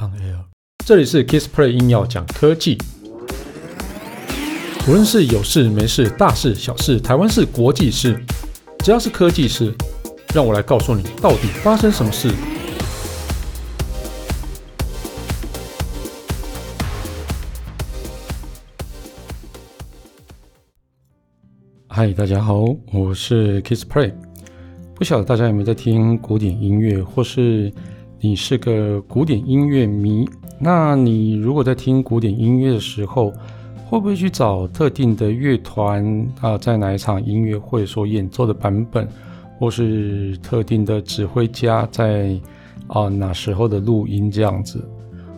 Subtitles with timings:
[0.00, 0.46] On Air，
[0.86, 2.78] 这里是 Kissplay 硬要讲科技，
[4.88, 8.18] 无论是有事没事、大事小事、台湾事、国际事，
[8.78, 9.74] 只要是科技事，
[10.34, 12.30] 让我来告诉你到底发生什么事。
[21.88, 24.14] 嗨，大家好，我是 Kissplay。
[24.94, 27.70] 不晓得大家有没有在听古典音乐，或是？
[28.22, 30.28] 你是个古典音乐迷，
[30.58, 33.32] 那你如果在听古典音乐的时候，
[33.86, 39.08] 会不会去找特定的乐团啊，在哪一场音乐会所演奏的版本，
[39.58, 42.38] 或是特定的指挥家在
[42.88, 44.86] 啊哪时候的录音这样子？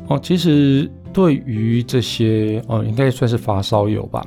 [0.09, 4.27] 哦，其实对于这些哦，应该算是发烧友吧。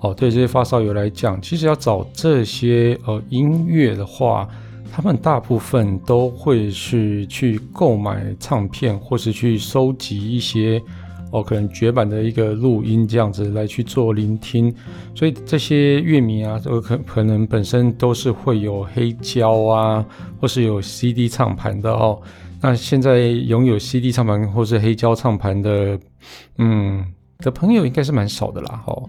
[0.00, 4.46] 哦，对这些发烧友来讲，其实要找这些呃音乐的话。
[4.92, 10.82] 他们大部分都会是去购买唱片，或是去收集一些
[11.30, 14.74] 哦，可能绝版的一个录音这样子来去做聆听。
[15.14, 20.04] 所以这些乐迷啊，都可可能本身都是会有黑胶啊，
[20.40, 22.20] 或是有 CD 唱盘的哦。
[22.62, 25.98] 那现在拥有 CD 唱盘或是黑胶唱盘的，
[26.58, 27.04] 嗯，
[27.40, 29.08] 的朋友应该是蛮少的啦，哦。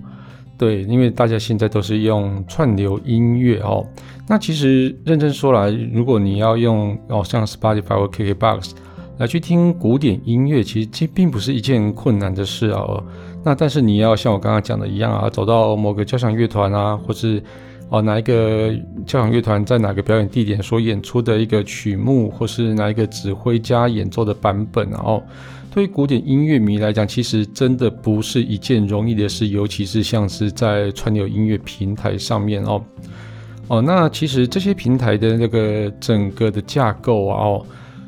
[0.57, 3.85] 对，因为大家现在都是用串流音乐哦。
[4.27, 8.71] 那其实认真说来，如果你要用哦像 Spotify 或 KKBox
[9.19, 13.03] 来去听古典音乐，其实这并不是一件困难的事哦。
[13.43, 17.41] 那但是你要像我刚刚讲的一样啊，走到某个交响乐团啊，或是
[17.89, 18.73] 哦哪一个
[19.05, 25.21] 交响乐团在哪个表演地点所演出的一个曲目，或是哪一个指挥家演奏的版本哦。
[25.69, 32.83] 对于古典音乐迷来讲，其实真的不是一件容易的事，尤其是像是在串流音乐平台上面哦。
[33.67, 37.65] 哦，那其实这些平台的那个整个的架构啊，哦，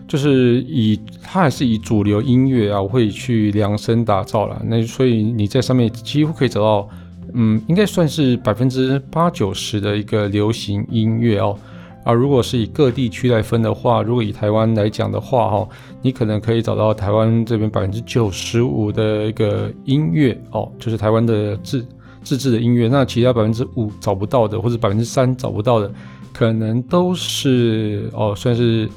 [0.07, 4.59] 就是以它还是以主流音乐啊会去量身打造了。
[4.65, 6.89] 那所以你在上面几乎可以找到，
[7.33, 11.55] 嗯，应该算是百分之八九十的一个流行音乐哦。
[12.05, 15.69] 啊，如果是以各地区来分的话，如果以台湾来讲的话，哈，
[16.01, 21.85] 你可能可以找到台湾这边百分之九十五的一个音乐哦，就是台湾的自
[22.23, 22.87] 自制的音乐。
[22.87, 25.91] 那其他百分之五找不到的，或者百分之三找不到的，
[26.33, 28.89] 可能都是哦，算是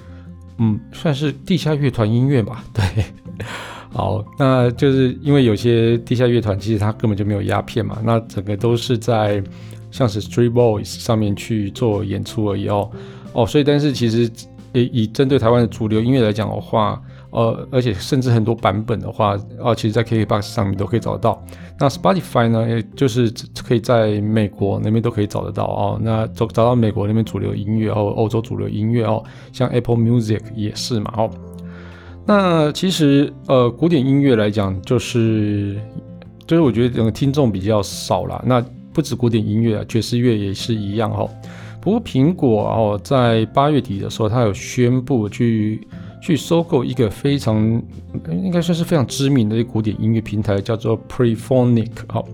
[0.58, 2.64] 嗯，算是地下乐团音乐吧。
[2.72, 2.84] 对，
[3.92, 9.42] 好，那就是因为有些地下乐团其实它根本就没有鸦片嘛，那整个都是在。
[9.92, 12.91] 像是 Street Boys 上面去做演出而已哦，
[13.32, 14.28] 哦，所以但是其实
[14.72, 21.41] 以以针对台湾的主流音乐来讲的话，呃，而且甚至很多版本的话，哦，其实在 KKBOX 上面都可以找得到。
[21.78, 23.32] 那 Spotify 呢，也就是
[23.66, 25.98] 可以在美国那边都可以找得到哦。
[26.00, 29.22] 那找找到美国那边主流音乐哦，欧洲主流音乐哦，
[29.53, 31.30] 像 Apple Music 也是嘛哦。
[32.24, 35.76] 那其实呃，古典音乐来讲，就是
[36.47, 38.41] 就是我觉得整个听众比较少啦。
[38.47, 41.28] 那不止古典音乐啊，爵士乐也是一样哈。
[41.80, 45.80] 不过苹果哦，在八月底的时候，它有宣布去
[46.22, 47.82] 去收购一个非常
[48.30, 51.91] 应该算是非常知名的一个古典音乐平台，叫做 Prefonic。
[52.06, 52.25] 好，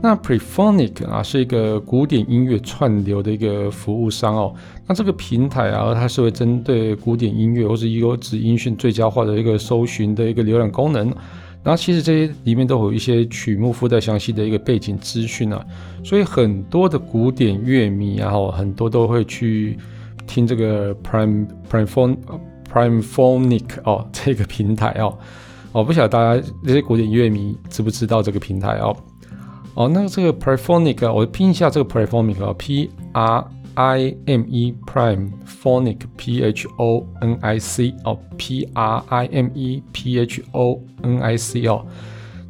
[0.00, 4.54] 那 Prefonic 啊是一个古典音乐串流的一个服务商哦。
[4.86, 11.12] 那这个平台啊，它是会针对古典音乐或是优质音讯最佳化的一个搜寻的一个浏览功能。
[11.64, 15.62] 然后其实这些里面都有一些曲目附带详细的一个背景资讯啊，
[16.04, 19.76] 所以很多的古典乐迷啊，很多都会去
[20.26, 22.16] 听这个 Prime Prime
[22.72, 25.18] Primephonic 哦 这个平台哦，
[25.72, 28.96] 我不晓得大家这些古典乐迷知不知道这个平台哦，
[29.74, 37.94] 哦，那这个 Prephonic，我拼一下这个 Primephonic 哦，P R I M E Prime Phonic P H O N I C
[38.04, 41.86] 哦，P R I M E P H O N I C 哦，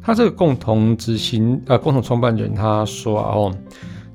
[0.01, 3.55] 他这个共同执行呃共同创办人他说啊哦，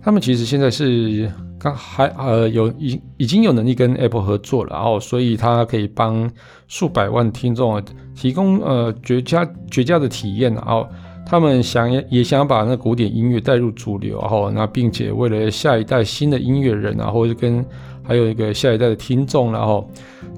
[0.02, 6.30] 他们其实现在是刚还呃有已已经有能力跟 Apple 合作了哦，所以他可以帮
[6.68, 7.82] 数百万听众啊
[8.14, 10.88] 提供呃绝佳绝佳的体验哦。
[11.26, 17.64] 他们想也想把那古典音乐带入主流，然后那并且为了下一代新的音乐人，然后就跟
[18.02, 19.88] 还有一个下一代的听众，然后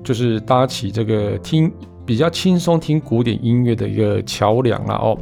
[0.05, 1.71] 就是搭起这个听
[2.05, 5.19] 比较轻松听古典音乐的一个桥梁了哦。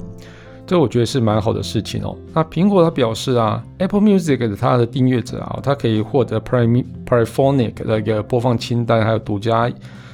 [0.66, 2.16] 这我觉得是蛮好的事情哦。
[2.32, 9.70] 那苹果它表示啊，Apple Music 的它的订阅者啊，它可以获得 Prime Primephonic 的一个播放清单，还有独家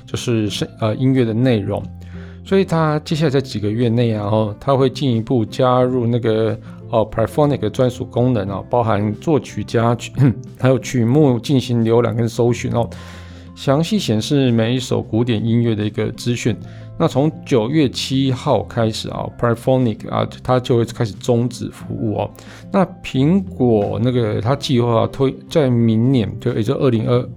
[0.06, 1.80] 就是声呃音乐的内容。
[2.50, 6.58] 所以它接下来在几个月内啊，哦，它会进一步加入那个
[6.90, 10.10] 哦，Primephonic 专属功能啊，包含作曲家曲
[10.58, 12.90] 还有曲目进行浏览跟搜寻哦。
[13.54, 16.56] 详细显示每一首古典音乐的一个资讯。
[16.98, 22.28] 那从九月七号开始啊，Playphonic 啊，它就会开始终止服务哦。
[22.72, 27.28] 那苹果那个它计划推在明年，就也就二零二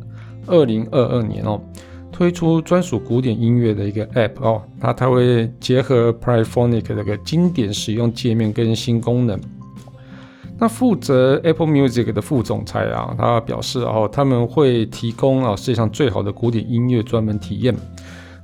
[0.47, 1.61] 二零二二年哦，
[2.13, 4.61] 推出专属古典音乐的一个 App 哦。
[4.79, 9.37] 那它会结合 p r y p h o n i c 这个经典使用界面跟新功能。
[10.59, 17.75] 那负责 Apple Music 的副总裁啊，他表示哦，他们会提供啊世界上最好的古典音乐专门体验。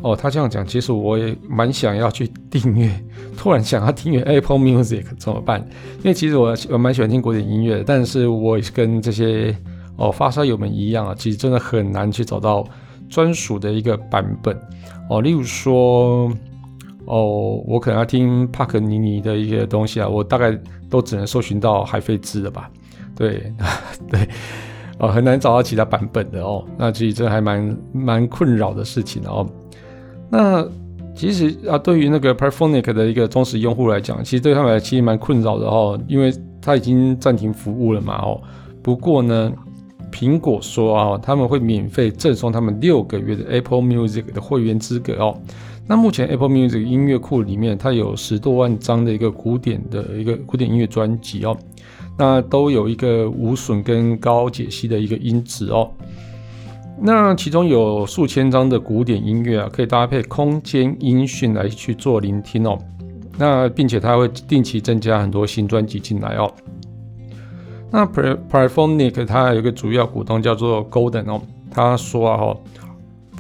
[0.02, 2.90] 哦，他这样讲，其实我也蛮想要去订阅。
[3.38, 5.60] 突然想要订阅 Apple Music 怎么办？
[6.00, 9.56] 因为其实我我蛮喜欢听古典音乐的，但是我也是跟这些
[9.96, 12.66] 哦发烧友们一样啊，其实真的很难去找到
[13.10, 14.58] 专属的一个版本
[15.10, 15.22] 哦。
[15.22, 16.32] 例如说，
[17.06, 20.58] 哦，我可能要听帕格尼尼的一些东西啊，我大概
[20.90, 22.70] 都只能搜寻到海菲兹的吧？
[23.16, 23.52] 对
[24.10, 24.28] 对，
[25.00, 26.64] 哦，很难找到其他版本的哦。
[26.78, 29.46] 那其实这还蛮蛮困扰的事情哦。
[30.30, 30.66] 那
[31.16, 38.40] 其实啊，对于那个 Playphonic 的一个忠实用户来讲，其实对他们来其实蛮困扰的哦，因为他已经暂停服务了嘛哦。
[38.82, 39.52] 不过呢，
[40.12, 45.38] 苹果说啊，他们会免费赠送他们六个月的 Apple Music 的会员资格哦。
[45.88, 51.58] 那目前 Apple Music 音乐库里面，它有十多万张的一个古典的一个古典音乐专辑哦，
[52.18, 55.90] 那都有一个无损跟高解析的一个音质哦。
[57.02, 62.78] 那其中有数千张的古典音乐啊，可以搭配空间音讯来去做聆听哦。
[63.38, 66.52] 那并且它会定期增加很多新专辑进来哦。
[67.92, 71.42] 那 Playphonic 它有一个主要股东叫做 Golden 哦，
[71.72, 72.58] 他说啊哈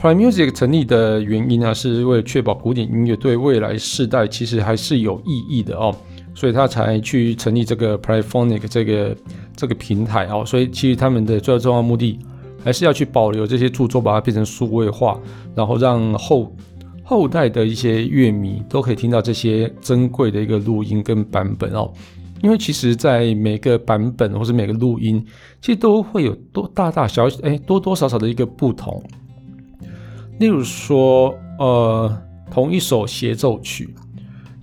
[0.01, 5.95] ，Play Music 成立的原因呢，是为了确保古典音乐对未来世代其实还是有意义的哦，
[6.33, 9.15] 所以他才去成立这个 Playphonic 这个
[9.55, 10.43] 这个平台哦。
[10.45, 12.19] 所以其实他们的最重要目的。
[12.61, 15.17] 还是要去保留这些著作，把它变成数位化，
[15.55, 16.53] 然后让后
[17.05, 21.89] 后代的一些乐迷都可以听到这些珍贵的一个录音跟版本哦。
[22.41, 25.25] 因为其实，在每个版本或是每个录音，
[25.61, 29.03] 其实都会有多大大小小哎多多少少的一个不同。
[30.39, 33.93] 例如说，呃，同一首协奏曲，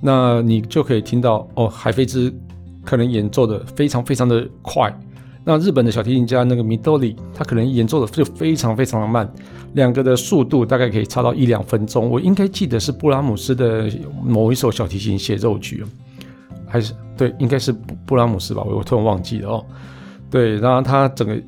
[0.00, 2.34] 那你就可以听到哦，海菲兹
[2.82, 4.90] 可能演奏的非常非常的快。
[5.44, 9.30] 那日本的小提琴家那个 Midori，他可能演奏的就非常非常的慢，
[9.74, 12.10] 两个的速度大概可以差到一两分钟。
[12.10, 13.88] 我应该记得是布拉姆斯的
[14.24, 15.84] 某一首小提琴协奏曲，
[16.66, 18.62] 还是对，应该是布布拉姆斯吧？
[18.66, 19.66] 我我突然忘记了哦。
[20.30, 21.40] 对，然后他整个。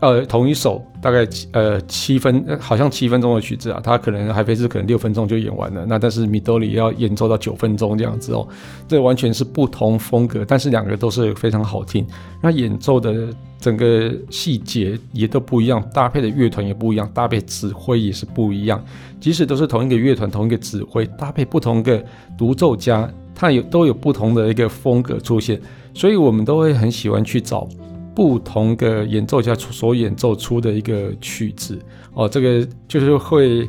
[0.00, 8.46] 呃，同一首大概呃七分，好像七分钟的曲子啊，他可能海菲兹可能六分钟就演完了，那但是米多里要演奏到九分钟这样子哦，
[8.86, 12.06] 这完全是不同风格，但是两个都是非常好听，
[12.42, 18.84] 那演奏的整个细节也都不一样，搭配的乐团也不一样，搭配指挥也是不一样，
[19.18, 22.04] 即使都是同一个乐团，同一个指挥，搭配不同的
[22.36, 25.60] 独奏家，它有都有不同的一个风格出现，
[25.92, 27.68] 所以我们都会很喜欢去找。
[28.14, 31.76] 不同的演奏家所演奏出的一个曲子
[32.12, 33.68] 哦，这个就是会，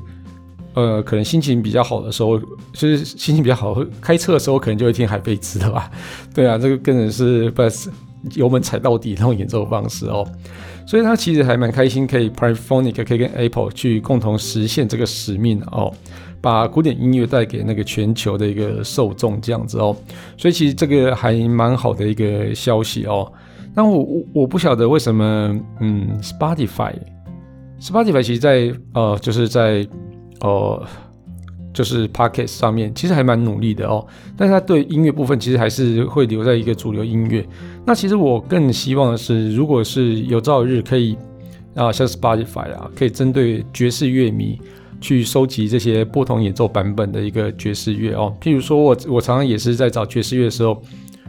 [0.75, 2.37] 呃，可能心情比较好的时候，
[2.71, 5.89] 就是心情比较好，开车的时候可能就会听海贝兹的吧。
[6.31, 7.63] 对啊，这个更是不
[8.35, 10.23] 油 门踩到底那种演奏方式哦。
[10.85, 15.91] 所以他其实还蛮开心，可以 Playphonic 可以跟 Apple 去共同实现这个使命哦，
[16.41, 19.95] 把古典音乐带给那个全球的一个受众这样子哦。
[20.37, 23.31] 所以其实这个还蛮好的一个消息哦。
[23.73, 29.85] 那我我我不晓得为什么，嗯，Spotify，Spotify 其实在呃，就是在
[30.41, 30.85] 呃，
[31.75, 34.03] 就是 Podcast 上面，其实还蛮努力的哦。
[34.35, 37.45] 但是它对音乐部分，其实还是会留在一个主流音乐。
[37.85, 41.15] 那其实我更希望的是，如果是有朝一日可以
[41.75, 44.59] 啊，像 Spotify 啊，可以针对爵士乐迷
[44.99, 48.35] 去收集这些不同演奏版本的一个爵士乐哦。
[48.41, 50.81] 譬如说我我常常也是在找爵士乐的时候，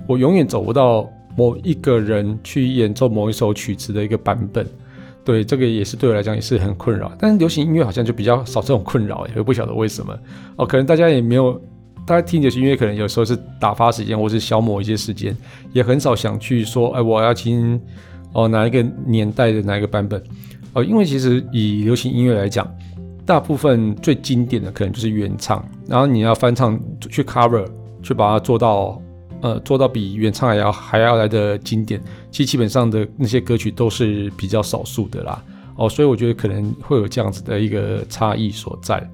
[0.06, 1.06] 我永远找不到。
[1.38, 4.66] 某一个人去演奏某一首曲子的一个版本，
[5.26, 7.11] 对，这个也是对我来讲也是很困扰。
[7.18, 10.16] 但是流行音乐好像就比较少这种困扰，也不晓得为什么
[10.54, 10.64] 哦。
[10.64, 11.61] 可能大家也没有，
[12.06, 15.37] 大家听流行音乐可能有时候是打发时间，或是消磨一些时间，
[15.73, 17.78] 也很少想去说，哎，我要听
[18.35, 20.23] 哦哪一个年代的哪一个版本
[20.73, 20.85] 哦。
[20.85, 22.73] 因为其实以流行音乐来讲，
[23.26, 27.66] 大部分最经典的可能就是原唱，然后你要翻唱去 cover，
[28.00, 29.02] 去把它做到。
[29.46, 35.40] 呃，做到比原唱还要还要来的经典，其实基本上的那些歌曲都是比较少数的啦。
[35.76, 39.08] 哦，所以我觉得可能会有这样子的一个差异所在。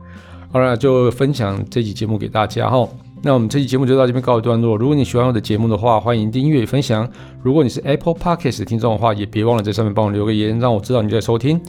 [0.50, 2.88] 好了，就分享这期节目给大家哈。
[3.22, 4.76] 那我们这期节目就到这边告一段落。
[4.76, 7.06] 如果你喜欢我的节目的话，欢迎订阅分享。
[7.42, 11.60] 如果你是 Apple Podcast 的听众的话，也别忘了在上面帮我留个言，让我知道你在收听。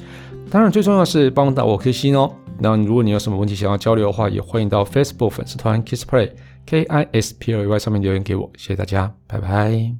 [0.49, 2.31] 当然，最重要是帮到我颗心哦。
[2.59, 6.29] 那如果你有什么问题想要交流的话，也欢迎到 Facebook 粉丝团 Kiss Play。
[6.65, 9.91] K I S P L Y 上面留言给我，谢谢大家，拜拜。